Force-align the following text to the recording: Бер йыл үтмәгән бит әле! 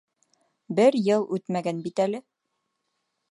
Бер 0.79 0.97
йыл 0.99 1.27
үтмәгән 1.37 1.83
бит 1.89 2.03
әле! 2.09 2.25